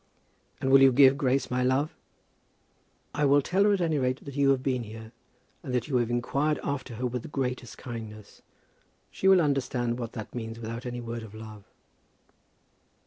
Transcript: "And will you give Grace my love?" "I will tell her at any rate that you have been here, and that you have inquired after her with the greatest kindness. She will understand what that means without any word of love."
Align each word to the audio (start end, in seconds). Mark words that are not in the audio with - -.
"And 0.59 0.71
will 0.71 0.81
you 0.81 0.91
give 0.91 1.15
Grace 1.15 1.51
my 1.51 1.61
love?" 1.61 1.95
"I 3.13 3.23
will 3.23 3.43
tell 3.43 3.65
her 3.65 3.73
at 3.73 3.81
any 3.81 3.99
rate 3.99 4.25
that 4.25 4.35
you 4.35 4.49
have 4.49 4.63
been 4.63 4.81
here, 4.81 5.11
and 5.61 5.75
that 5.75 5.87
you 5.87 5.97
have 5.97 6.09
inquired 6.09 6.59
after 6.63 6.95
her 6.95 7.05
with 7.05 7.21
the 7.21 7.27
greatest 7.27 7.77
kindness. 7.77 8.41
She 9.11 9.27
will 9.27 9.41
understand 9.41 9.99
what 9.99 10.13
that 10.13 10.33
means 10.33 10.59
without 10.59 10.87
any 10.87 11.01
word 11.01 11.21
of 11.21 11.35
love." 11.35 11.65